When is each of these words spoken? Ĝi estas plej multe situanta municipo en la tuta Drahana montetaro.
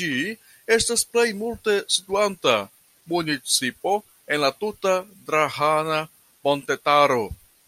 Ĝi 0.00 0.06
estas 0.76 1.02
plej 1.16 1.24
multe 1.40 1.74
situanta 1.98 2.56
municipo 3.14 3.94
en 4.36 4.42
la 4.46 4.52
tuta 4.64 4.98
Drahana 5.30 6.04
montetaro. 6.50 7.24